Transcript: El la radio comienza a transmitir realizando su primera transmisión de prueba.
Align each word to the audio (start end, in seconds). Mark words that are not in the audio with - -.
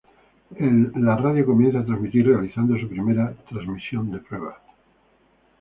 El 0.55 0.93
la 0.95 1.15
radio 1.15 1.45
comienza 1.45 1.77
a 1.77 1.85
transmitir 1.85 2.25
realizando 2.25 2.75
su 2.75 2.89
primera 2.89 3.35
transmisión 3.47 4.09
de 4.09 4.17
prueba. 4.17 4.59